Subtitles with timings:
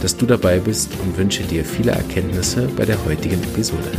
[0.00, 3.90] dass du dabei bist und wünsche dir viele Erkenntnisse bei der heutigen Episode.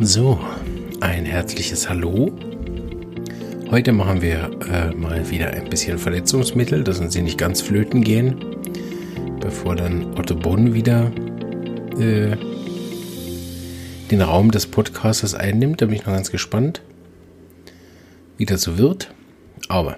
[0.00, 0.38] So,
[1.00, 2.32] ein herzliches Hallo.
[3.70, 8.02] Heute machen wir äh, mal wieder ein bisschen Verletzungsmittel, dass uns sie nicht ganz flöten
[8.02, 8.36] gehen,
[9.40, 11.10] bevor dann Otto Bonn wieder
[11.98, 12.36] äh,
[14.10, 15.80] den Raum des Podcasters einnimmt.
[15.80, 16.82] Da bin ich noch ganz gespannt,
[18.36, 19.12] wie das so wird.
[19.68, 19.96] Aber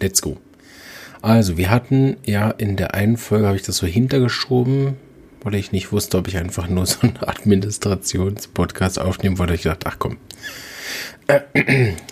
[0.00, 0.36] let's go.
[1.22, 4.94] Also, wir hatten ja in der einen Folge, habe ich das so hintergeschoben,
[5.42, 9.54] weil ich nicht wusste, ob ich einfach nur so einen Administrationspodcast aufnehmen wollte.
[9.54, 10.16] Ich dachte, ach komm.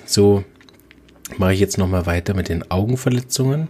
[0.05, 0.45] So
[1.37, 3.69] mache ich jetzt nochmal weiter mit den Augenverletzungen.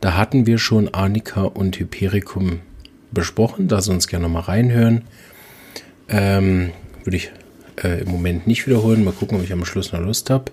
[0.00, 2.60] Da hatten wir schon Arnika und Hypericum
[3.10, 3.68] besprochen.
[3.68, 5.02] Da Sie uns gerne nochmal reinhören.
[6.08, 7.30] Ähm, würde ich
[7.82, 9.04] äh, im Moment nicht wiederholen.
[9.04, 10.52] Mal gucken, ob ich am Schluss noch Lust habe.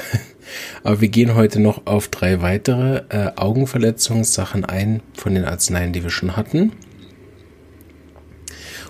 [0.82, 6.02] Aber wir gehen heute noch auf drei weitere äh, Augenverletzungssachen ein von den Arzneien, die
[6.02, 6.72] wir schon hatten.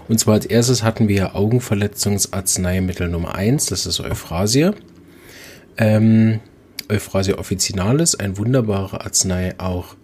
[0.08, 4.74] Und zwar als erstes hatten wir Augenverletzungsarzneimittel Nummer 1, das ist Euphrasia.
[5.76, 6.40] Ähm,
[6.88, 9.96] Euphrasia officinalis, ein wunderbarer Arznei auch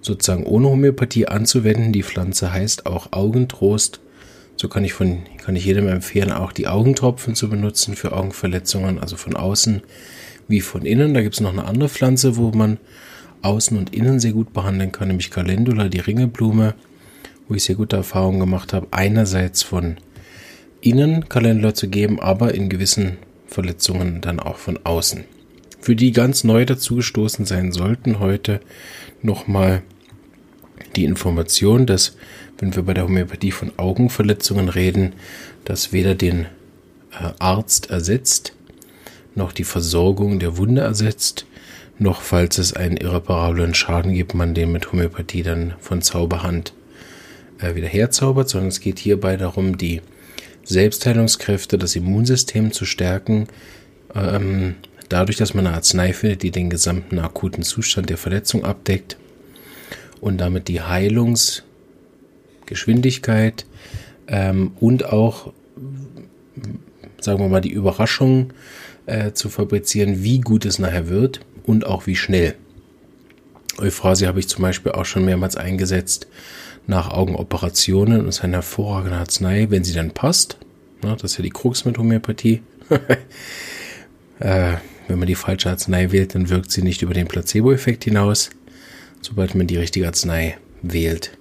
[0.00, 1.92] sozusagen ohne Homöopathie anzuwenden.
[1.92, 4.00] Die Pflanze heißt auch Augentrost.
[4.56, 8.98] So kann ich, von, kann ich jedem empfehlen, auch die Augentropfen zu benutzen für Augenverletzungen,
[8.98, 9.82] also von außen
[10.52, 11.14] wie von innen.
[11.14, 12.78] Da gibt es noch eine andere Pflanze, wo man
[13.40, 16.74] außen und innen sehr gut behandeln kann, nämlich Calendula, die Ringelblume,
[17.48, 18.86] wo ich sehr gute Erfahrungen gemacht habe.
[18.92, 19.96] Einerseits von
[20.80, 23.16] innen Calendula zu geben, aber in gewissen
[23.48, 25.24] Verletzungen dann auch von außen.
[25.80, 28.60] Für die ganz neu dazugestoßen sein sollten, heute
[29.20, 29.82] nochmal
[30.94, 32.16] die Information, dass,
[32.58, 35.14] wenn wir bei der Homöopathie von Augenverletzungen reden,
[35.64, 36.46] das weder den
[37.12, 38.52] äh, Arzt ersetzt,
[39.34, 41.46] noch die Versorgung der Wunde ersetzt,
[41.98, 46.72] noch falls es einen irreparablen Schaden gibt, man den mit Homöopathie dann von Zauberhand
[47.58, 50.00] äh, wieder herzaubert, sondern es geht hierbei darum, die
[50.64, 53.48] Selbstheilungskräfte, das Immunsystem zu stärken,
[54.14, 54.74] ähm,
[55.08, 59.16] dadurch, dass man eine Arznei findet, die den gesamten akuten Zustand der Verletzung abdeckt
[60.20, 63.66] und damit die Heilungsgeschwindigkeit
[64.28, 65.52] ähm, und auch,
[67.20, 68.52] sagen wir mal, die Überraschung
[69.06, 72.54] äh, zu fabrizieren, wie gut es nachher wird und auch wie schnell.
[73.78, 76.26] Euphrasie habe ich zum Beispiel auch schon mehrmals eingesetzt
[76.86, 80.58] nach Augenoperationen und ist eine hervorragende Arznei, wenn sie dann passt.
[81.02, 82.62] Na, das ist ja die Krux mit Homöopathie.
[84.40, 84.74] äh,
[85.08, 88.50] wenn man die falsche Arznei wählt, dann wirkt sie nicht über den Placebo-Effekt hinaus.
[89.20, 91.36] Sobald man die richtige Arznei wählt,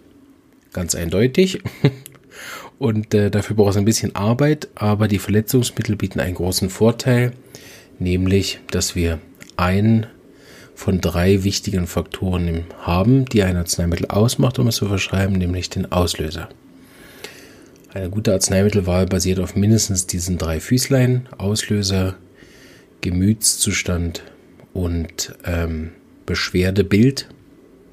[0.74, 1.62] ganz eindeutig.
[2.80, 7.34] Und äh, dafür braucht es ein bisschen Arbeit, aber die Verletzungsmittel bieten einen großen Vorteil,
[8.02, 9.20] nämlich, dass wir
[9.56, 10.08] einen
[10.76, 15.92] von drei wichtigen Faktoren haben, die ein Arzneimittel ausmacht, um es zu verschreiben, nämlich den
[15.92, 16.50] Auslöser.
[17.94, 22.16] Eine gute Arzneimittelwahl basiert auf mindestens diesen drei Füßlein, Auslöser,
[23.02, 24.24] Gemütszustand
[24.74, 25.92] und ähm,
[26.26, 27.28] Beschwerdebild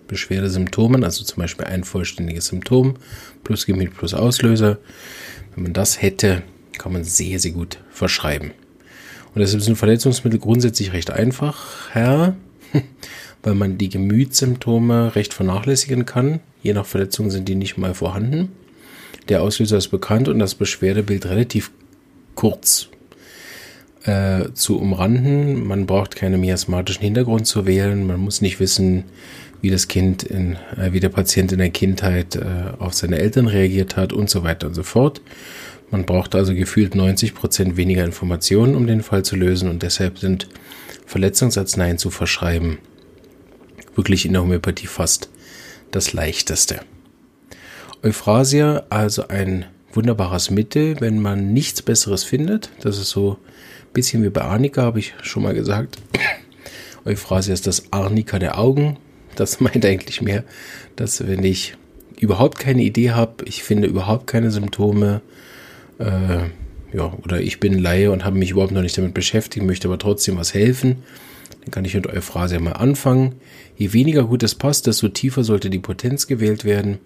[0.09, 2.97] Beschwerdesymptomen, also zum Beispiel ein vollständiges Symptom
[3.45, 4.79] plus Gemüt plus Auslöser.
[5.55, 6.43] Wenn man das hätte,
[6.79, 8.53] kann man sehr, sehr gut verschreiben.
[9.39, 12.35] Und deshalb sind Verletzungsmittel grundsätzlich recht einfach, Herr,
[13.45, 16.41] weil man die Gemütssymptome recht vernachlässigen kann.
[16.61, 18.51] Je nach Verletzung sind die nicht mal vorhanden.
[19.29, 21.71] Der Auslöser ist bekannt und das Beschwerdebild relativ
[22.35, 22.89] kurz
[24.03, 25.65] äh, zu umranden.
[25.65, 28.09] Man braucht keinen miasmatischen Hintergrund zu wählen.
[28.09, 29.05] Man muss nicht wissen,
[29.63, 32.43] wie das Kind, in, äh, wie der Patient in der Kindheit äh,
[32.81, 35.21] auf seine Eltern reagiert hat und so weiter und so fort.
[35.91, 40.19] Man braucht also gefühlt 90 Prozent weniger Informationen, um den Fall zu lösen und deshalb
[40.19, 40.49] sind
[41.07, 42.79] Verletzungsarzneien zu verschreiben
[43.99, 45.29] wirklich in der Homöopathie fast
[45.91, 46.81] das leichteste.
[48.03, 52.71] Euphrasia, also ein wunderbares Mittel, wenn man nichts Besseres findet.
[52.81, 55.99] Das ist so ein bisschen wie bei Arnika, habe ich schon mal gesagt.
[57.05, 58.99] Euphrasia ist das Arnika der Augen.
[59.35, 60.45] Das meint eigentlich mehr,
[60.95, 61.75] dass wenn ich
[62.21, 65.23] überhaupt keine Idee habe, ich finde überhaupt keine Symptome,
[65.99, 66.49] äh,
[66.93, 69.99] ja, oder ich bin Laie und habe mich überhaupt noch nicht damit beschäftigt, möchte aber
[69.99, 71.03] trotzdem was helfen,
[71.63, 73.35] dann kann ich mit Euphrasia mal anfangen.
[73.77, 76.99] Je weniger gut es passt, desto tiefer sollte die Potenz gewählt werden.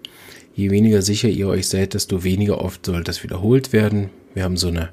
[0.55, 4.09] Je weniger sicher ihr euch seid, desto weniger oft soll das wiederholt werden.
[4.33, 4.89] Wir haben so eine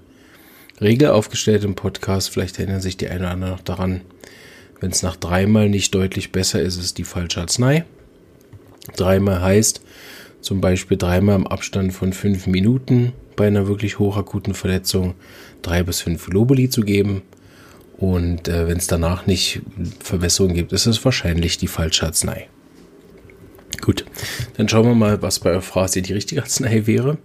[0.80, 2.30] Regel aufgestellt im Podcast.
[2.30, 4.00] Vielleicht erinnern sich die eine oder andere noch daran.
[4.80, 7.84] Wenn es nach dreimal nicht deutlich besser ist, ist die falsche Arznei.
[8.96, 9.82] Dreimal heißt
[10.40, 15.14] zum Beispiel dreimal im Abstand von fünf Minuten bei einer wirklich hochakuten Verletzung
[15.62, 17.22] drei bis fünf Globuli zu geben.
[17.96, 19.60] Und äh, wenn es danach nicht
[20.02, 22.48] Verbesserungen gibt, ist es wahrscheinlich die falsche Arznei.
[23.80, 24.04] Gut,
[24.56, 27.18] dann schauen wir mal, was bei Euphrasie die richtige Arznei wäre.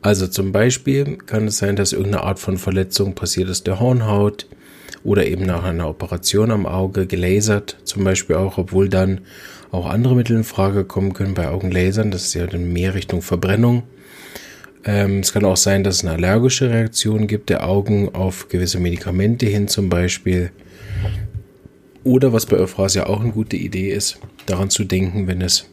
[0.00, 4.46] Also zum Beispiel kann es sein, dass irgendeine Art von Verletzung passiert ist der Hornhaut
[5.04, 9.22] oder eben nach einer Operation am Auge gelasert, zum Beispiel auch, obwohl dann
[9.72, 12.10] auch andere Mittel in Frage kommen können bei Augenlasern.
[12.10, 13.82] Das ist ja dann mehr Richtung Verbrennung.
[14.84, 18.78] Ähm, es kann auch sein, dass es eine allergische Reaktion gibt der Augen auf gewisse
[18.78, 20.50] Medikamente hin zum Beispiel.
[22.04, 25.66] Oder was bei Euphrasia auch eine gute Idee ist, daran zu denken, wenn es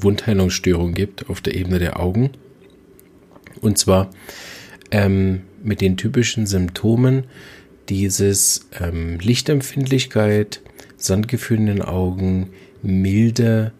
[0.00, 2.30] Wundheilungsstörungen gibt auf der Ebene der Augen.
[3.60, 4.10] Und zwar
[4.90, 7.24] ähm, mit den typischen Symptomen
[7.88, 10.62] dieses ähm, Lichtempfindlichkeit,
[10.96, 12.50] Sandgefühl in den Augen,
[12.82, 13.72] milde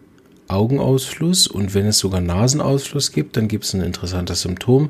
[0.47, 1.47] Augenausfluss.
[1.47, 4.89] Und wenn es sogar Nasenausfluss gibt, dann gibt es ein interessantes Symptom,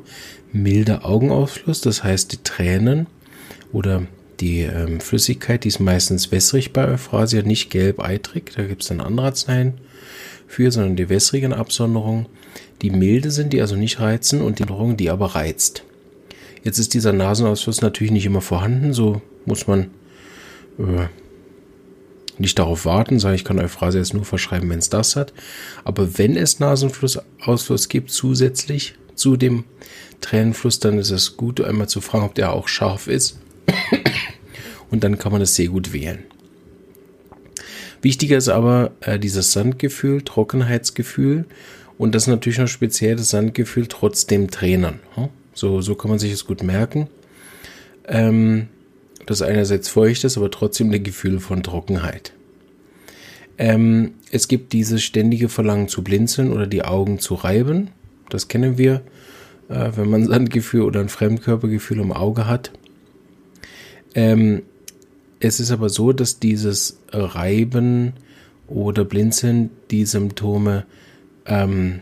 [0.52, 3.06] milder Augenausfluss, das heißt die Tränen
[3.72, 4.06] oder
[4.40, 9.00] die ähm, Flüssigkeit, die ist meistens wässrig bei Euphrasia, nicht gelb-eitrig, da gibt es dann
[9.00, 9.74] andere Arzneien
[10.46, 12.26] für, sondern die wässrigen Absonderungen,
[12.80, 15.82] die milde sind, die also nicht reizen und die Absonderung, die aber reizt.
[16.62, 19.90] Jetzt ist dieser Nasenausfluss natürlich nicht immer vorhanden, so muss man
[20.78, 21.08] äh,
[22.40, 25.32] nicht darauf warten, sondern ich kann Euphrasia jetzt nur verschreiben, wenn es das hat.
[25.84, 29.64] Aber wenn es Nasenflussausfluss gibt, zusätzlich zu dem
[30.20, 33.38] Tränenfluss, dann ist es gut, einmal zu fragen, ob der auch scharf ist.
[34.90, 36.24] Und dann kann man es sehr gut wählen.
[38.00, 41.46] Wichtiger ist aber äh, dieses Sandgefühl, Trockenheitsgefühl
[41.98, 45.00] und das natürlich noch speziell das Sandgefühl trotz dem Tränen.
[45.52, 47.08] So, so kann man sich es gut merken.
[48.06, 48.68] Ähm,
[49.28, 52.32] das einerseits feucht ist, aber trotzdem ein Gefühl von Trockenheit.
[53.58, 57.90] Ähm, es gibt dieses ständige Verlangen zu blinzeln oder die Augen zu reiben.
[58.30, 59.02] Das kennen wir,
[59.68, 62.72] äh, wenn man ein Sandgefühl oder ein Fremdkörpergefühl im Auge hat.
[64.14, 64.62] Ähm,
[65.40, 68.14] es ist aber so, dass dieses Reiben
[68.66, 70.86] oder Blinzeln die Symptome
[71.44, 72.00] ähm,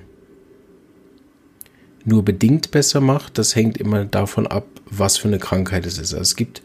[2.05, 3.37] nur bedingt besser macht.
[3.37, 6.14] Das hängt immer davon ab, was für eine Krankheit es ist.
[6.14, 6.62] Also es gibt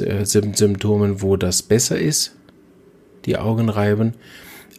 [0.00, 2.34] äh, Symptome, wo das besser ist,
[3.24, 4.14] die Augen reiben.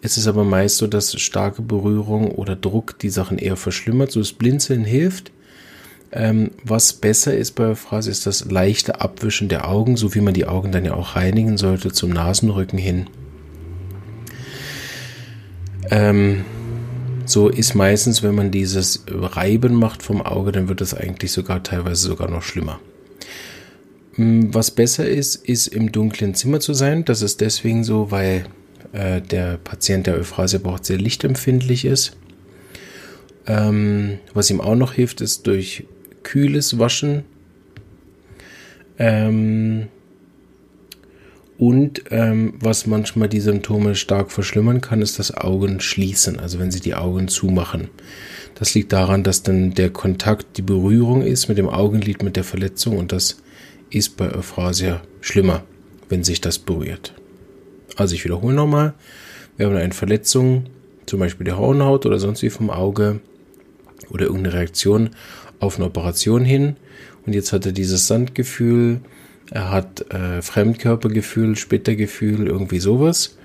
[0.02, 4.12] Es ist aber meist so, dass starke Berührung oder Druck die Sachen eher verschlimmert.
[4.12, 5.32] So das Blinzeln hilft.
[6.12, 10.22] Ähm, was besser ist bei der Phrase, ist das leichte Abwischen der Augen, so wie
[10.22, 13.08] man die Augen dann ja auch reinigen sollte zum Nasenrücken hin.
[15.90, 16.46] Ähm,
[17.26, 21.64] so ist meistens, wenn man dieses Reiben macht vom Auge, dann wird es eigentlich sogar
[21.64, 22.80] teilweise sogar noch schlimmer.
[24.16, 27.06] Hm, was besser ist, ist im dunklen Zimmer zu sein.
[27.06, 28.46] Das ist deswegen so, weil
[28.94, 32.18] äh, der Patient der Euphrasie braucht sehr lichtempfindlich ist.
[33.48, 35.86] Ähm, was ihm auch noch hilft, ist durch
[36.24, 37.24] kühles Waschen.
[38.98, 39.88] Ähm,
[41.58, 46.82] und ähm, was manchmal die Symptome stark verschlimmern kann, ist das Augenschließen, also wenn sie
[46.82, 47.90] die Augen zumachen.
[48.56, 52.44] Das liegt daran, dass dann der Kontakt, die Berührung ist mit dem Augenlid, mit der
[52.44, 53.38] Verletzung und das
[53.96, 55.64] ist bei Euphrasia schlimmer,
[56.10, 57.14] wenn sich das berührt.
[57.96, 58.94] Also ich wiederhole nochmal,
[59.58, 60.66] wir haben eine Verletzung,
[61.06, 63.22] zum Beispiel der Hornhaut oder sonst wie vom Auge
[64.10, 65.12] oder irgendeine Reaktion
[65.60, 66.76] auf eine Operation hin
[67.26, 69.02] und jetzt hat er dieses Sandgefühl,
[69.52, 73.38] er hat äh, Fremdkörpergefühl, Splittergefühl, irgendwie sowas.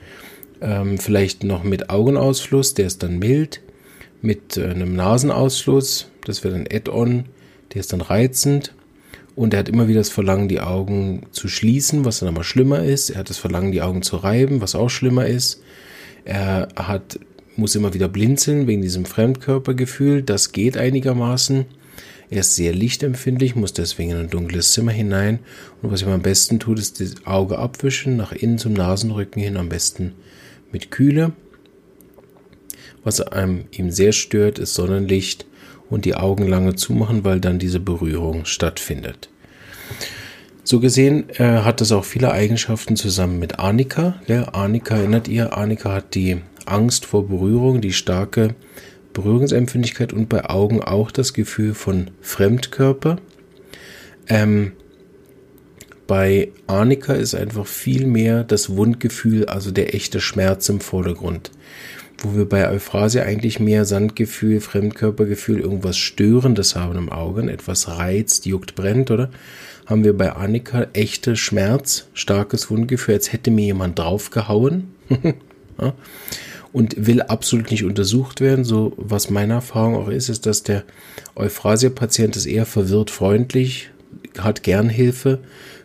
[0.60, 3.60] Ähm, vielleicht noch mit Augenausfluss, der ist dann mild.
[4.22, 7.26] Mit äh, einem Nasenausfluss, das wäre ein Add-on,
[7.72, 8.74] der ist dann reizend.
[9.36, 12.82] Und er hat immer wieder das Verlangen, die Augen zu schließen, was dann aber schlimmer
[12.82, 13.10] ist.
[13.10, 15.62] Er hat das Verlangen, die Augen zu reiben, was auch schlimmer ist.
[16.24, 17.18] Er hat,
[17.56, 20.22] muss immer wieder blinzeln wegen diesem Fremdkörpergefühl.
[20.22, 21.64] Das geht einigermaßen.
[22.30, 25.40] Er ist sehr lichtempfindlich, muss deswegen in ein dunkles Zimmer hinein.
[25.82, 29.56] Und was ihm am besten tut, ist das Auge abwischen, nach innen zum Nasenrücken hin,
[29.56, 30.12] am besten
[30.70, 31.32] mit Kühle.
[33.02, 35.46] Was einem ihm sehr stört, ist Sonnenlicht
[35.90, 39.28] und die Augen lange zumachen, weil dann diese Berührung stattfindet.
[40.62, 44.20] So gesehen äh, hat es auch viele Eigenschaften zusammen mit Arnika.
[44.28, 48.54] Ja, Arnika erinnert ihr, Arnika hat die Angst vor Berührung, die starke
[49.12, 53.16] Berührungsempfindlichkeit und bei Augen auch das Gefühl von Fremdkörper.
[54.28, 54.72] Ähm,
[56.06, 61.50] bei Arnika ist einfach viel mehr das Wundgefühl, also der echte Schmerz im Vordergrund.
[62.22, 68.44] Wo wir bei Euphrasia eigentlich mehr Sandgefühl, Fremdkörpergefühl, irgendwas Störendes haben im Auge, etwas reizt,
[68.44, 69.30] juckt, brennt, oder?
[69.86, 74.94] Haben wir bei Annika echte Schmerz, starkes Wundgefühl, als hätte mir jemand draufgehauen.
[75.80, 75.94] ja?
[76.72, 78.64] Und will absolut nicht untersucht werden.
[78.64, 80.84] So, was meine Erfahrung auch ist, ist, dass der
[81.34, 83.90] Euphrasia-Patient ist eher verwirrt freundlich,
[84.38, 85.40] hat gern Hilfe,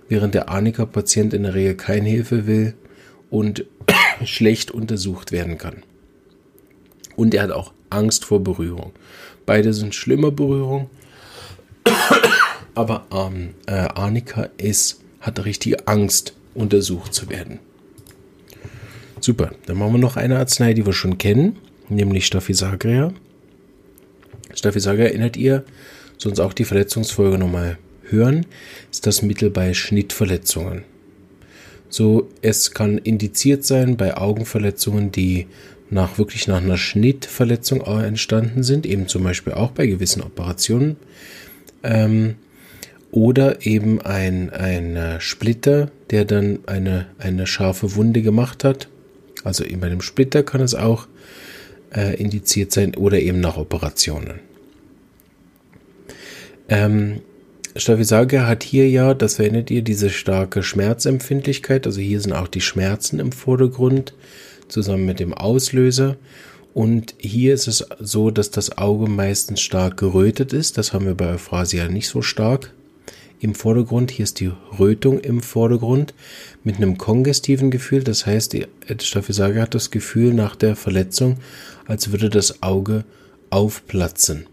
[0.10, 2.74] während der Anika-Patient in der Regel keine Hilfe will
[3.30, 3.66] und
[4.26, 5.78] schlecht untersucht werden kann.
[7.16, 8.92] Und er hat auch Angst vor Berührung.
[9.46, 10.90] Beide sind schlimme Berührung,
[12.74, 17.60] aber ähm, äh, Arnika ist, hat richtige Angst, untersucht zu werden.
[19.20, 21.58] Super, dann machen wir noch eine Arznei, die wir schon kennen,
[21.90, 23.14] nämlich Staphysagria.
[24.54, 25.64] Staphysagria erinnert ihr,
[26.18, 28.46] sonst auch die Verletzungsfolge nochmal hören,
[28.92, 30.84] ist das Mittel bei Schnittverletzungen.
[31.90, 35.48] So, es kann indiziert sein bei Augenverletzungen, die
[35.90, 40.98] nach wirklich nach einer Schnittverletzung entstanden sind, eben zum Beispiel auch bei gewissen Operationen.
[41.84, 42.36] Ähm,
[43.12, 48.90] oder eben ein, ein Splitter, der dann eine, eine scharfe Wunde gemacht hat.
[49.46, 51.08] Also eben bei dem Splitter kann es auch
[51.96, 54.40] äh, indiziert sein oder eben nach Operationen.
[56.68, 57.22] Ähm,
[57.76, 61.86] Staphysaga hat hier ja, das erinnert ihr, diese starke Schmerzempfindlichkeit.
[61.86, 64.14] Also hier sind auch die Schmerzen im Vordergrund
[64.68, 66.18] zusammen mit dem Auslöser.
[66.74, 70.78] Und hier ist es so, dass das Auge meistens stark gerötet ist.
[70.78, 72.74] Das haben wir bei Euphrasia nicht so stark
[73.40, 74.12] im Vordergrund.
[74.12, 76.14] Hier ist die Rötung im Vordergrund
[76.64, 78.04] mit einem kongestiven Gefühl.
[78.04, 78.68] Das heißt, die
[79.00, 81.38] Staphysaga hat das Gefühl nach der Verletzung,
[81.86, 83.06] als würde das Auge
[83.50, 84.48] aufplatzen.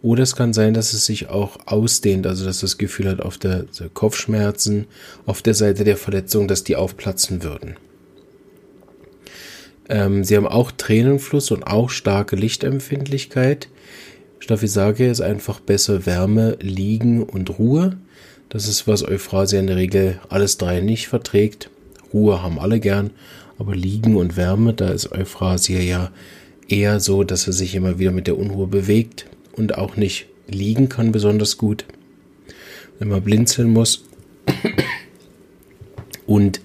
[0.00, 3.38] Oder es kann sein, dass es sich auch ausdehnt, also dass das Gefühl hat auf
[3.38, 4.86] der, der Kopfschmerzen,
[5.24, 7.76] auf der Seite der Verletzung, dass die aufplatzen würden.
[9.88, 13.68] Ähm, sie haben auch Tränenfluss und auch starke Lichtempfindlichkeit.
[14.38, 17.96] Staphysage ist einfach besser Wärme, Liegen und Ruhe.
[18.48, 21.70] Das ist, was Euphrasia in der Regel alles drei nicht verträgt.
[22.12, 23.10] Ruhe haben alle gern,
[23.58, 26.10] aber Liegen und Wärme, da ist Euphrasia ja
[26.68, 29.26] eher so, dass er sich immer wieder mit der Unruhe bewegt
[29.56, 31.84] und auch nicht liegen kann besonders gut,
[32.98, 34.04] wenn man blinzeln muss.
[36.26, 36.60] Und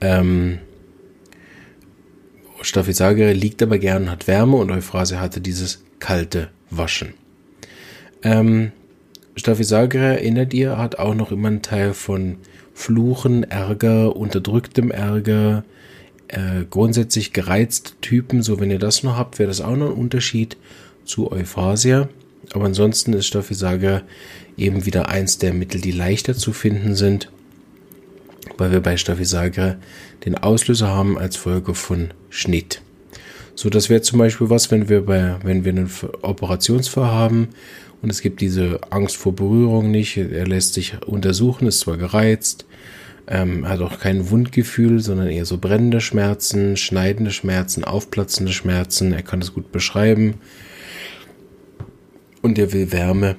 [0.00, 0.58] ähm,
[2.60, 7.14] Staphysagere liegt aber gern, hat Wärme und Euphrasia hatte dieses kalte Waschen.
[8.22, 8.72] Ähm,
[9.36, 12.38] Staphysagere, erinnert ihr, hat auch noch immer einen Teil von
[12.74, 15.64] Fluchen, Ärger, unterdrücktem Ärger,
[16.28, 18.42] äh, grundsätzlich gereizte Typen.
[18.42, 20.56] So, wenn ihr das noch habt, wäre das auch noch ein Unterschied
[21.04, 22.08] zu Euphrasia.
[22.52, 24.02] Aber ansonsten ist Staphysaga
[24.56, 27.30] eben wieder eins der Mittel, die leichter zu finden sind,
[28.56, 29.76] weil wir bei Staphysaga
[30.24, 32.82] den Auslöser haben als Folge von Schnitt.
[33.54, 35.90] So, das wäre zum Beispiel was, wenn wir bei, wenn wir einen
[36.22, 37.48] Operationsfall haben
[38.02, 42.66] und es gibt diese Angst vor Berührung nicht, er lässt sich untersuchen, ist zwar gereizt,
[43.26, 49.22] ähm, hat auch kein Wundgefühl, sondern eher so brennende Schmerzen, schneidende Schmerzen, aufplatzende Schmerzen, er
[49.22, 50.34] kann das gut beschreiben
[52.42, 53.36] und er will Wärme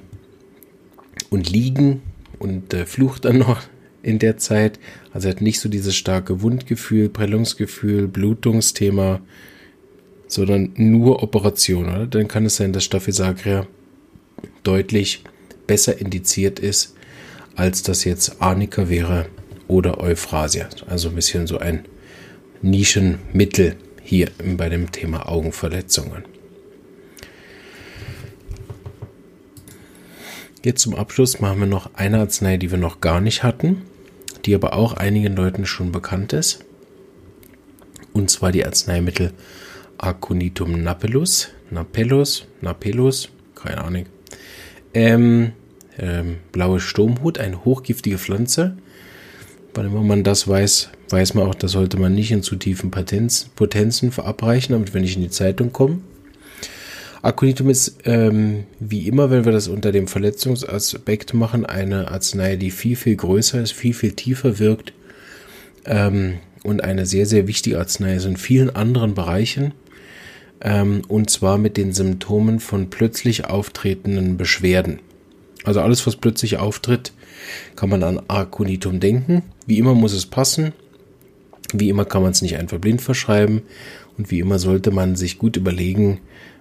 [1.30, 2.02] und liegen
[2.40, 3.62] und äh, flucht dann noch
[4.02, 4.80] in der Zeit.
[5.14, 9.22] Also er hat nicht so dieses starke Wundgefühl, Prellungsgefühl, Blutungsthema,
[10.28, 11.90] sondern nur Operation.
[11.90, 12.08] Oder?
[12.08, 13.68] Dann kann es sein, dass Staphysagria
[14.64, 15.24] deutlich
[15.68, 16.96] besser indiziert ist,
[17.56, 19.28] als das jetzt Arnika wäre
[19.68, 20.70] oder Euphrasia.
[20.88, 21.86] Also ein bisschen so ein
[22.62, 26.24] Nischenmittel hier bei dem Thema Augenverletzungen.
[30.62, 33.84] Jetzt zum Abschluss machen wir noch eine Arznei, die wir noch gar nicht hatten,
[34.46, 36.66] die aber auch einigen Leuten schon bekannt ist.
[38.12, 39.32] Und zwar die Arzneimittel
[39.98, 44.06] Aconitum napellus, Napellus, Napellus, keine Ahnung.
[44.94, 45.54] Ähm,
[45.98, 48.78] ähm, blaue Sturmhut, eine hochgiftige Pflanze.
[49.74, 52.92] Wann immer man das weiß, weiß man auch, da sollte man nicht in zu tiefen
[52.92, 56.04] Potenz, Potenzen verabreichen, damit wir nicht in die Zeitung kommen.
[57.22, 62.72] Aconitum ist ähm, wie immer, wenn wir das unter dem Verletzungsaspekt machen, eine Arznei, die
[62.72, 64.94] viel, viel größer ist, viel, viel tiefer wirkt
[65.86, 69.74] ähm, und eine sehr, sehr wichtige Arznei ist in vielen anderen Bereichen.
[70.62, 75.00] Ähm, und zwar mit den Symptomen von plötzlich auftretenden Beschwerden.
[75.64, 77.14] Also alles, was plötzlich auftritt,
[77.76, 79.44] kann man an Aconitum denken.
[79.66, 80.74] Wie immer muss es passen.
[81.74, 83.62] Wie immer kann man es nicht einfach blind verschreiben.
[84.18, 86.20] Und wie immer sollte man sich gut überlegen,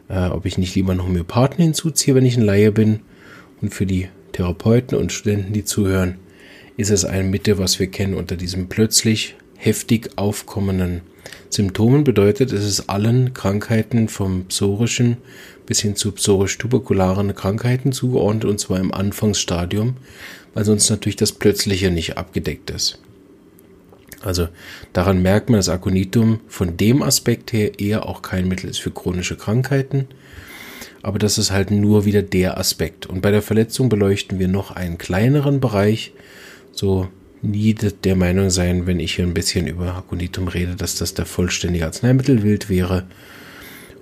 [0.08, 3.00] äh, ob ich nicht lieber noch Homöopathen hinzuziehe, wenn ich ein Laie bin.
[3.60, 6.16] Und für die Therapeuten und Studenten, die zuhören,
[6.76, 11.00] ist es ein Mittel, was wir kennen unter diesem plötzlich heftig aufkommenden
[11.50, 12.04] Symptomen.
[12.04, 15.16] Bedeutet, es ist allen Krankheiten vom psorischen
[15.66, 19.96] bis hin zu psorisch-tuberkularen Krankheiten zugeordnet und zwar im Anfangsstadium,
[20.54, 23.00] weil sonst natürlich das Plötzliche nicht abgedeckt ist.
[24.22, 24.48] Also
[24.92, 28.90] daran merkt man, dass Aconitum von dem Aspekt her eher auch kein Mittel ist für
[28.90, 30.08] chronische Krankheiten.
[31.02, 33.06] Aber das ist halt nur wieder der Aspekt.
[33.06, 36.12] Und bei der Verletzung beleuchten wir noch einen kleineren Bereich.
[36.72, 37.08] So
[37.40, 41.26] nie der Meinung sein, wenn ich hier ein bisschen über Aconitum rede, dass das der
[41.26, 43.06] vollständige Arzneimittelwild wäre.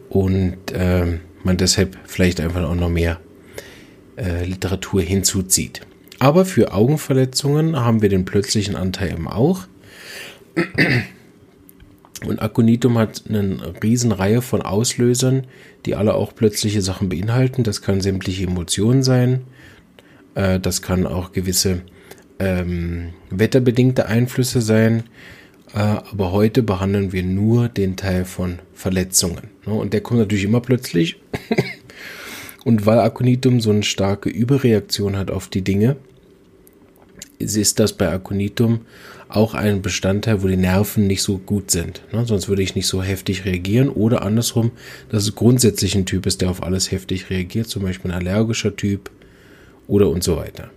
[0.08, 3.20] Und äh, man deshalb vielleicht einfach auch noch mehr
[4.16, 5.82] äh, Literatur hinzuzieht.
[6.18, 9.66] Aber für Augenverletzungen haben wir den plötzlichen Anteil eben auch.
[12.24, 15.46] Und Aconitum hat eine Riesenreihe von Auslösern,
[15.84, 17.62] die alle auch plötzliche Sachen beinhalten.
[17.62, 19.42] Das kann sämtliche Emotionen sein.
[20.34, 21.82] Äh, das kann auch gewisse
[22.38, 25.04] ähm, wetterbedingte Einflüsse sein.
[25.74, 29.50] Äh, aber heute behandeln wir nur den Teil von Verletzungen.
[29.66, 29.74] Ne?
[29.74, 31.20] Und der kommt natürlich immer plötzlich.
[32.64, 35.96] Und weil Aconitum so eine starke Überreaktion hat auf die Dinge,
[37.38, 38.80] ist das bei Aconitum
[39.28, 42.02] auch ein Bestandteil, wo die Nerven nicht so gut sind.
[42.12, 42.24] Ne?
[42.26, 43.88] Sonst würde ich nicht so heftig reagieren.
[43.88, 44.70] Oder andersrum,
[45.10, 48.76] dass es grundsätzlich ein Typ ist, der auf alles heftig reagiert, zum Beispiel ein allergischer
[48.76, 49.10] Typ
[49.88, 50.70] oder und so weiter.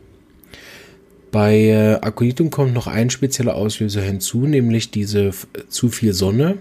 [1.32, 5.32] Bei äh, Aconitum kommt noch ein spezieller Auslöser hinzu, nämlich diese
[5.68, 6.58] zu viel Sonne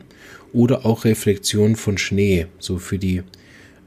[0.52, 2.46] oder auch Reflexion von Schnee.
[2.58, 3.22] So für die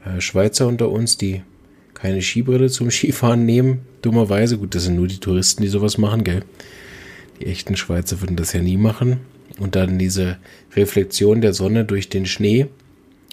[0.04, 1.42] äh, Schweizer unter uns, die
[2.02, 4.58] keine Skibrille zum Skifahren nehmen, dummerweise.
[4.58, 6.42] Gut, das sind nur die Touristen, die sowas machen, gell?
[7.40, 9.20] Die echten Schweizer würden das ja nie machen.
[9.60, 10.38] Und dann diese
[10.74, 12.66] Reflexion der Sonne durch den Schnee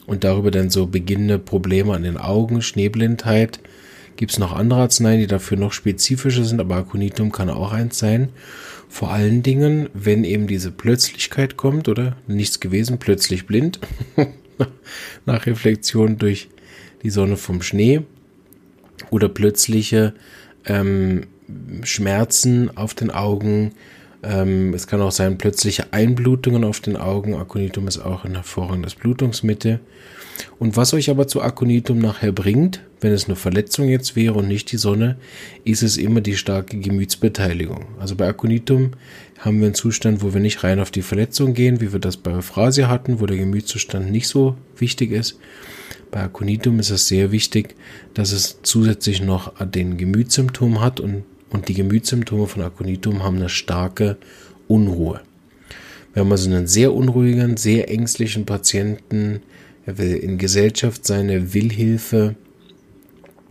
[0.05, 3.59] und darüber dann so beginnende Probleme an den Augen, Schneeblindheit.
[4.17, 7.97] Gibt es noch andere Arzneien, die dafür noch spezifischer sind, aber Aconitum kann auch eins
[7.97, 8.29] sein.
[8.87, 13.79] Vor allen Dingen, wenn eben diese Plötzlichkeit kommt oder nichts gewesen, plötzlich blind,
[15.25, 16.49] nach Reflexion durch
[17.01, 18.03] die Sonne vom Schnee
[19.09, 20.13] oder plötzliche
[20.65, 21.27] ähm,
[21.83, 23.71] Schmerzen auf den Augen.
[24.21, 27.35] Ähm, es kann auch sein plötzliche Einblutungen auf den Augen.
[27.35, 29.79] Aconitum ist auch ein hervorragendes Blutungsmittel.
[30.57, 34.47] Und was euch aber zu Aconitum nachher bringt, wenn es eine Verletzung jetzt wäre und
[34.47, 35.17] nicht die Sonne,
[35.63, 37.85] ist es immer die starke Gemütsbeteiligung.
[37.99, 38.91] Also bei Aconitum
[39.39, 42.17] haben wir einen Zustand, wo wir nicht rein auf die Verletzung gehen, wie wir das
[42.17, 45.39] bei Euphrasia hatten, wo der Gemütszustand nicht so wichtig ist,
[46.11, 47.75] bei Aconitum ist es sehr wichtig,
[48.13, 53.49] dass es zusätzlich noch den Gemütssymptom hat und, und die Gemütssymptome von Aconitum haben eine
[53.49, 54.17] starke
[54.67, 55.21] Unruhe.
[56.13, 59.41] Wir haben also einen sehr unruhigen, sehr ängstlichen Patienten.
[59.85, 62.35] Er will in Gesellschaft sein, er will Hilfe,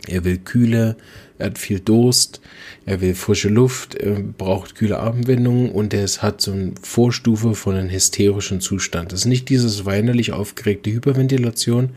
[0.07, 0.97] er will Kühle,
[1.37, 2.41] er hat viel Durst,
[2.85, 7.75] er will frische Luft, er braucht kühle Abendwendungen und er hat so eine Vorstufe von
[7.75, 9.13] einem hysterischen Zustand.
[9.13, 11.91] Das ist nicht dieses weinerlich aufgeregte Hyperventilation,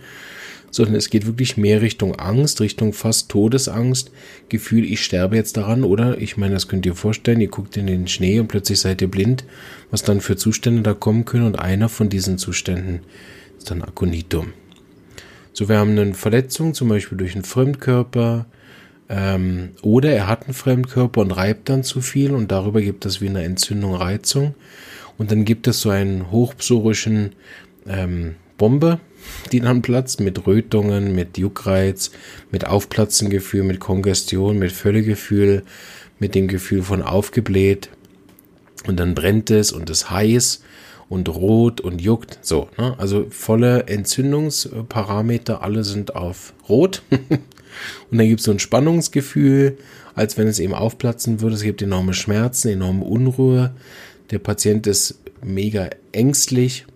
[0.72, 4.11] sondern es geht wirklich mehr Richtung Angst, Richtung fast Todesangst,
[4.48, 6.18] Gefühl, ich sterbe jetzt daran oder?
[6.18, 9.11] Ich meine, das könnt ihr vorstellen, ihr guckt in den Schnee und plötzlich seid ihr
[9.11, 9.44] blind,
[9.90, 11.46] was dann für Zustände da kommen können.
[11.46, 13.00] Und einer von diesen Zuständen
[13.58, 14.54] ist dann Akonitum.
[15.52, 18.46] So, wir haben eine Verletzung, zum Beispiel durch einen Fremdkörper,
[19.11, 22.32] ähm, oder er hat einen Fremdkörper und reibt dann zu viel.
[22.32, 24.54] Und darüber gibt es wie eine Entzündung, Reizung.
[25.18, 27.35] Und dann gibt es so einen hochpsorischen
[27.87, 29.01] ähm, Bombe,
[29.51, 32.11] die dann platzt mit Rötungen, mit Juckreiz,
[32.51, 35.62] mit Aufplatzengefühl, mit Kongestion, mit Völlegefühl,
[36.19, 37.91] mit dem Gefühl von aufgebläht.
[38.87, 40.62] Und dann brennt es und es heiß
[41.09, 42.38] und rot und juckt.
[42.43, 42.95] So, ne?
[42.99, 47.03] also volle Entzündungsparameter, alle sind auf rot.
[47.11, 49.79] und dann gibt es so ein Spannungsgefühl,
[50.15, 51.57] als wenn es eben aufplatzen würde.
[51.57, 53.73] Es gibt enorme Schmerzen, enorme Unruhe.
[54.31, 56.87] Der Patient ist mega ängstlich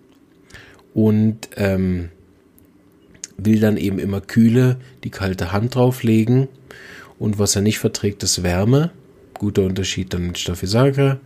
[0.97, 2.09] und ähm,
[3.37, 6.47] will dann eben immer kühle, die kalte Hand drauflegen.
[7.19, 8.89] Und was er nicht verträgt, ist Wärme.
[9.35, 11.19] Guter Unterschied dann mit Staphysagra.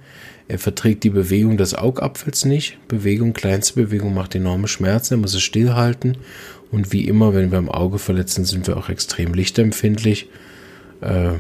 [0.50, 2.86] Er verträgt die Bewegung des Augapfels nicht.
[2.90, 5.14] Bewegung, kleinste Bewegung macht enorme Schmerzen.
[5.14, 6.18] Er muss es stillhalten.
[6.70, 10.28] Und wie immer, wenn wir im Auge verletzen, sind wir auch extrem lichtempfindlich.
[11.00, 11.36] Äh,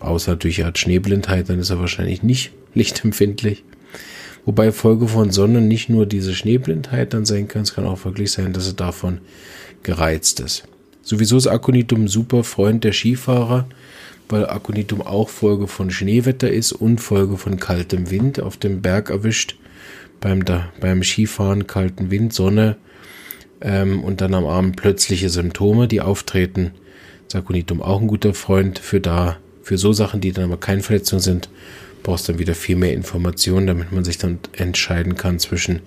[0.00, 3.62] außer durch er hat Schneeblindheit, dann ist er wahrscheinlich nicht lichtempfindlich.
[4.44, 8.32] Wobei Folge von Sonne nicht nur diese Schneeblindheit dann sein kann, es kann auch wirklich
[8.32, 9.20] sein, dass er davon
[9.82, 10.64] gereizt ist.
[11.02, 13.66] Sowieso ist Aconitum super Freund der Skifahrer,
[14.28, 19.10] weil Aconitum auch Folge von Schneewetter ist und Folge von kaltem Wind auf dem Berg
[19.10, 19.56] erwischt.
[20.20, 22.76] Beim, da, beim Skifahren kalten Wind, Sonne
[23.60, 26.72] ähm, und dann am Abend plötzliche Symptome, die auftreten.
[27.26, 30.82] Ist Aconitum auch ein guter Freund für da, für so Sachen, die dann aber keine
[30.82, 31.48] Verletzung sind,
[32.02, 35.80] brauchst dann wieder viel mehr Informationen, damit man sich dann entscheiden kann zwischen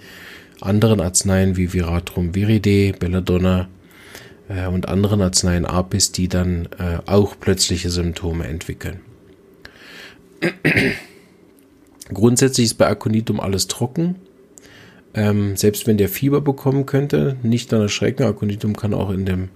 [0.62, 3.68] anderen Arzneien wie Viratrum viride, Belladonna
[4.50, 9.02] äh, und anderen Arzneien Apis, die dann äh, auch plötzliche Symptome entwickeln.
[12.14, 14.16] Grundsätzlich ist bei Aconitum alles trocken.
[15.14, 18.24] Ähm, selbst wenn der Fieber bekommen könnte, nicht dann erschrecken.
[18.24, 19.50] Aconitum kann auch in dem,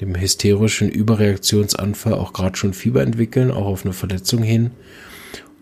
[0.00, 4.72] dem hysterischen Überreaktionsanfall auch gerade schon Fieber entwickeln, auch auf eine Verletzung hin.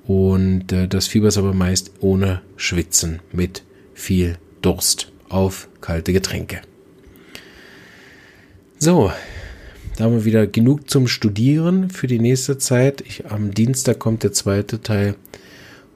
[0.08, 6.62] Und äh, das Fieber ist aber meist ohne Schwitzen, mit viel Durst auf kalte Getränke.
[8.78, 9.12] So,
[9.96, 13.02] da haben wir wieder genug zum Studieren für die nächste Zeit.
[13.02, 15.14] Ich, am Dienstag kommt der zweite Teil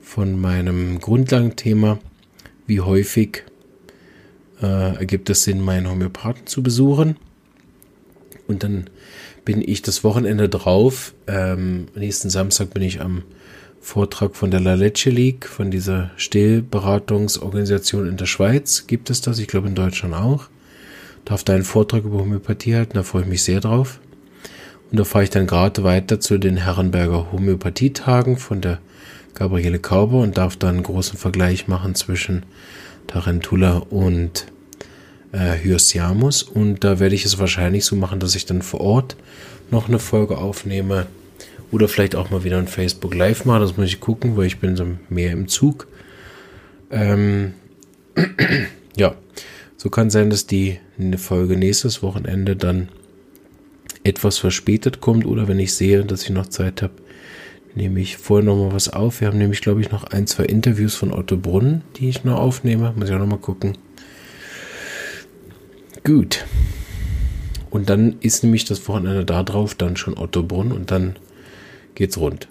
[0.03, 1.98] von meinem Grundlagenthema.
[2.66, 3.44] Wie häufig
[4.61, 7.16] äh, ergibt es Sinn, meinen Homöopathen zu besuchen?
[8.46, 8.90] Und dann
[9.46, 11.14] bin ich das Wochenende drauf.
[11.27, 13.22] Ähm, nächsten Samstag bin ich am
[13.83, 18.87] Vortrag von der La Leche League, von dieser Stillberatungsorganisation in der Schweiz.
[18.87, 19.40] Gibt es das?
[19.40, 20.47] Ich glaube in Deutschland auch.
[21.25, 23.99] Darf da einen Vortrag über Homöopathie halten, da freue ich mich sehr drauf.
[24.90, 28.79] Und da fahre ich dann gerade weiter zu den Herrenberger Homöopathietagen von der
[29.35, 32.47] Gabriele Kauber und darf dann einen großen Vergleich machen zwischen
[33.09, 34.47] Tarentula und
[35.33, 36.45] äh, Hyoscyamus.
[36.45, 39.16] Und da werde ich es wahrscheinlich so machen, dass ich dann vor Ort
[39.73, 41.09] noch eine Folge aufnehme
[41.72, 43.61] oder vielleicht auch mal wieder ein Facebook Live mache.
[43.61, 45.88] Das muss ich gucken, weil ich bin so mehr im Zug.
[46.90, 47.54] Ähm,
[48.96, 49.16] ja,
[49.76, 52.88] so kann sein, dass die eine Folge nächstes Wochenende dann
[54.04, 56.94] etwas verspätet kommt oder wenn ich sehe, dass ich noch Zeit habe,
[57.74, 59.20] nehme ich vorher noch mal was auf.
[59.20, 62.38] Wir haben nämlich, glaube ich, noch ein, zwei Interviews von Otto Brunn, die ich noch
[62.38, 62.92] aufnehme.
[62.96, 63.78] Muss ich auch noch mal gucken.
[66.04, 66.44] Gut.
[67.70, 71.16] Und dann ist nämlich das Wochenende da drauf dann schon Otto Brunn und dann
[71.94, 72.48] geht's rund.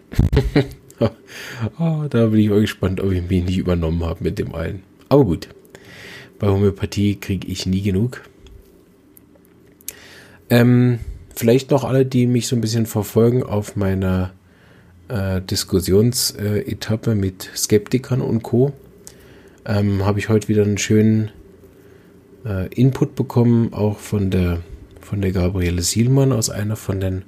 [1.79, 4.83] oh, da bin ich mal gespannt, ob ich mich nicht übernommen habe mit dem einen.
[5.09, 5.49] Aber gut.
[6.39, 8.23] Bei Homöopathie kriege ich nie genug.
[10.49, 10.99] Ähm,
[11.35, 14.33] vielleicht noch alle, die mich so ein bisschen verfolgen auf meiner
[15.07, 18.73] äh, Diskussionsetappe mit Skeptikern und Co.
[19.65, 21.31] Ähm, habe ich heute wieder einen schönen
[22.45, 24.61] äh, Input bekommen, auch von der
[24.99, 27.23] von der Gabriele Sielmann aus einer von den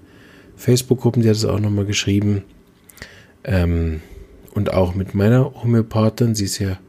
[0.63, 2.43] Facebook-Gruppen, die hat es auch nochmal geschrieben.
[3.43, 4.01] Ähm,
[4.53, 6.79] und auch mit meiner Homöopathin, sie ist ja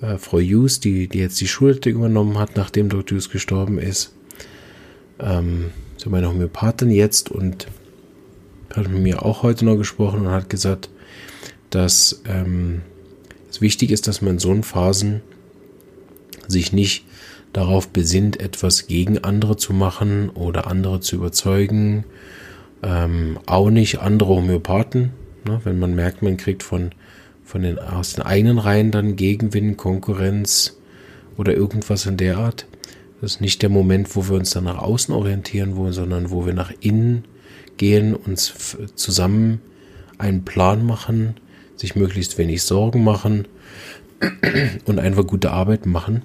[0.00, 3.16] äh, Frau Hughes, die, die jetzt die Schule übernommen hat, nachdem Dr.
[3.16, 4.14] Hughes gestorben ist.
[5.18, 7.66] Ähm, so meine Homöopathin jetzt und
[8.72, 10.88] hat mit mir auch heute noch gesprochen und hat gesagt,
[11.70, 12.82] dass ähm,
[13.50, 15.22] es wichtig ist, dass man in so Phasen
[16.46, 17.04] sich nicht
[17.52, 22.04] darauf besinnt, etwas gegen andere zu machen oder andere zu überzeugen.
[22.82, 25.12] Ähm, auch nicht andere Homöopathen.
[25.46, 25.60] Ne?
[25.64, 26.90] Wenn man merkt, man kriegt von,
[27.44, 30.78] von den, aus den eigenen Reihen dann Gegenwind, Konkurrenz
[31.36, 32.66] oder irgendwas in der Art.
[33.20, 36.44] Das ist nicht der Moment, wo wir uns dann nach außen orientieren wollen, sondern wo
[36.44, 37.24] wir nach innen
[37.76, 39.60] gehen, uns zusammen
[40.18, 41.36] einen Plan machen,
[41.76, 43.46] sich möglichst wenig Sorgen machen
[44.86, 46.22] und einfach gute Arbeit machen.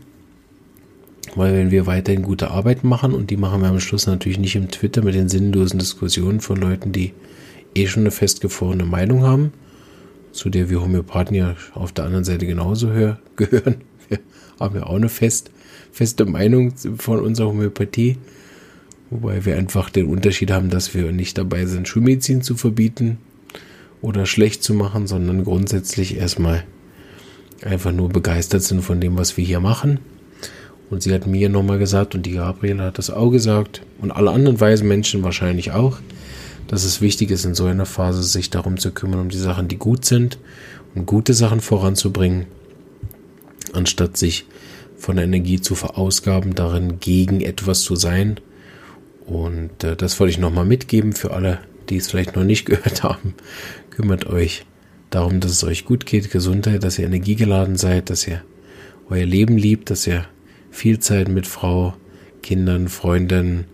[1.36, 4.56] Weil wenn wir weiterhin gute Arbeit machen, und die machen wir am Schluss natürlich nicht
[4.56, 7.14] im Twitter mit den sinnlosen Diskussionen von Leuten, die
[7.76, 9.54] eh schon eine festgefrorene Meinung haben,
[10.32, 12.88] zu der wir Homöopathen ja auf der anderen Seite genauso
[13.36, 13.82] gehören.
[14.10, 14.20] Wir
[14.60, 15.52] haben ja auch eine fest,
[15.92, 18.18] feste Meinung von unserer Homöopathie.
[19.10, 23.20] Wobei wir einfach den Unterschied haben, dass wir nicht dabei sind, Schulmedizin zu verbieten
[24.02, 26.64] oder schlecht zu machen, sondern grundsätzlich erstmal
[27.64, 30.00] einfach nur begeistert sind von dem, was wir hier machen.
[30.90, 34.32] Und sie hat mir nochmal gesagt, und die Gabriele hat das auch gesagt, und alle
[34.32, 35.98] anderen weisen Menschen wahrscheinlich auch,
[36.68, 39.68] dass es wichtig ist, in so einer Phase sich darum zu kümmern, um die Sachen,
[39.68, 40.38] die gut sind
[40.96, 42.46] und gute Sachen voranzubringen,
[43.74, 44.46] anstatt sich
[44.98, 48.40] von der Energie zu verausgaben, darin gegen etwas zu sein
[49.28, 53.04] und äh, das wollte ich nochmal mitgeben für alle, die es vielleicht noch nicht gehört
[53.04, 53.36] haben.
[53.92, 54.66] Kümmert euch
[55.10, 58.42] darum, dass es euch gut geht, Gesundheit, dass ihr energiegeladen seid, dass ihr
[59.10, 60.26] euer Leben liebt, dass ihr
[60.72, 61.94] viel Zeit mit Frau,
[62.42, 63.66] Kindern, Freunden,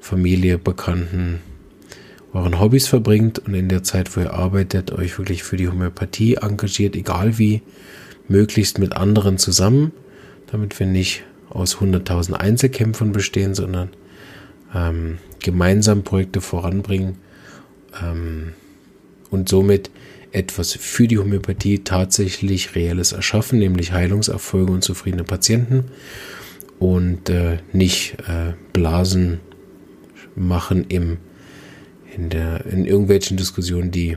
[0.00, 1.40] Familie, Bekannten,
[2.32, 6.34] euren Hobbys verbringt und in der Zeit, wo ihr arbeitet, euch wirklich für die Homöopathie
[6.34, 7.62] engagiert, egal wie,
[8.28, 9.92] möglichst mit anderen zusammen,
[10.50, 13.90] damit wir nicht aus 100.000 Einzelkämpfern bestehen, sondern
[14.74, 17.16] ähm, gemeinsam Projekte voranbringen
[18.02, 18.54] ähm,
[19.30, 19.90] und somit
[20.34, 25.84] etwas für die Homöopathie tatsächlich Reelles erschaffen, nämlich Heilungserfolge und zufriedene Patienten
[26.78, 29.40] und äh, nicht äh, Blasen
[30.34, 31.18] machen im,
[32.16, 34.16] in, der, in irgendwelchen Diskussionen, die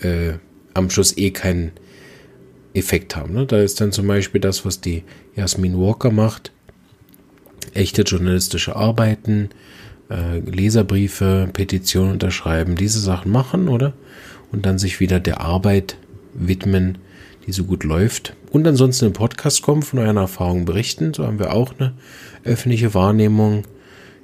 [0.00, 0.34] äh,
[0.74, 1.72] am Schluss eh keinen
[2.72, 3.34] Effekt haben.
[3.34, 3.46] Ne?
[3.46, 5.04] Da ist dann zum Beispiel das, was die
[5.36, 6.50] Jasmin Walker macht,
[7.74, 9.50] echte journalistische Arbeiten,
[10.10, 13.92] äh, Leserbriefe, Petitionen unterschreiben, diese Sachen machen, oder?
[14.52, 15.96] Und dann sich wieder der Arbeit
[16.34, 16.98] widmen,
[17.46, 18.36] die so gut läuft.
[18.50, 21.14] Und ansonsten im Podcast kommen, von euren Erfahrungen berichten.
[21.14, 21.94] So haben wir auch eine
[22.44, 23.64] öffentliche Wahrnehmung.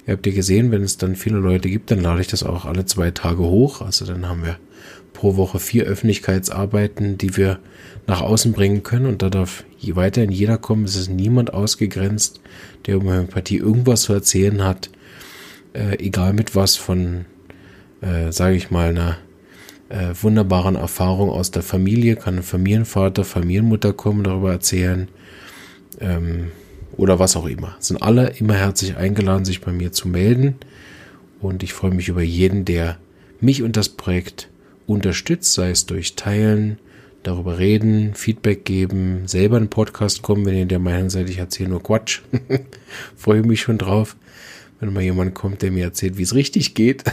[0.05, 2.65] Ihr habt ja gesehen, wenn es dann viele Leute gibt, dann lade ich das auch
[2.65, 3.81] alle zwei Tage hoch.
[3.81, 4.57] Also dann haben wir
[5.13, 7.59] pro Woche vier Öffentlichkeitsarbeiten, die wir
[8.07, 9.05] nach außen bringen können.
[9.05, 10.85] Und da darf je weiterhin jeder kommen.
[10.85, 12.39] Es ist niemand ausgegrenzt,
[12.85, 14.89] der über Homöopathie irgendwas zu erzählen hat.
[15.73, 17.25] Äh, egal mit was von,
[18.01, 19.17] äh, sage ich mal, einer
[19.89, 22.15] äh, wunderbaren Erfahrung aus der Familie.
[22.15, 25.07] Kann ein Familienvater, Familienmutter kommen, darüber erzählen.
[25.99, 26.51] Ähm,
[26.95, 27.75] oder was auch immer.
[27.79, 30.55] Sind alle immer herzlich eingeladen, sich bei mir zu melden.
[31.41, 32.97] Und ich freue mich über jeden, der
[33.39, 34.49] mich und das Projekt
[34.85, 36.77] unterstützt, sei es durch Teilen,
[37.23, 41.69] darüber reden, Feedback geben, selber einen Podcast kommen, wenn ihr der Meinung seid, ich erzähle
[41.69, 42.21] nur Quatsch.
[43.15, 44.15] Freue mich schon drauf,
[44.79, 47.03] wenn mal jemand kommt, der mir erzählt, wie es richtig geht.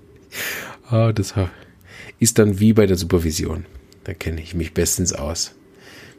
[0.90, 1.34] ah, das
[2.18, 3.64] ist dann wie bei der Supervision.
[4.04, 5.54] Da kenne ich mich bestens aus.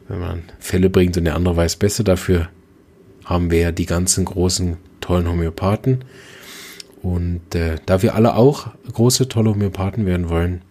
[0.08, 2.48] Wenn man Fälle bringt und der andere weiß besser, dafür
[3.24, 6.04] haben wir ja die ganzen großen, tollen Homöopathen.
[7.02, 10.62] Und äh, da wir alle auch große, tolle Homöopathen werden wollen,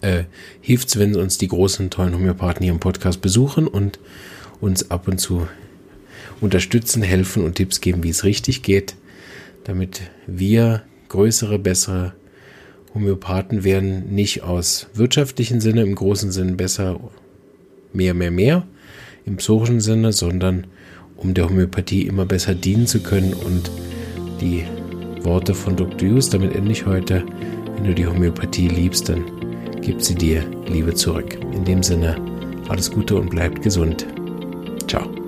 [0.00, 0.24] äh,
[0.60, 3.98] hilft es, wenn uns die großen, tollen Homöopathen hier im Podcast besuchen und
[4.60, 5.46] uns ab und zu
[6.40, 8.94] unterstützen, helfen und Tipps geben, wie es richtig geht,
[9.64, 12.14] damit wir größere, bessere
[12.96, 16.98] Homöopathen werden, nicht aus wirtschaftlichen Sinne, im großen Sinne besser,
[17.92, 18.66] mehr, mehr, mehr,
[19.26, 20.66] im psychischen Sinne, sondern
[21.16, 23.70] um der Homöopathie immer besser dienen zu können und
[24.40, 24.64] die
[25.22, 26.08] Worte von Dr.
[26.08, 27.22] Hughes damit endlich heute,
[27.74, 29.24] wenn du die Homöopathie liebst, dann
[29.82, 31.38] gib sie dir Liebe zurück.
[31.52, 32.16] In dem Sinne,
[32.68, 34.06] alles Gute und bleibt gesund.
[34.88, 35.25] Ciao.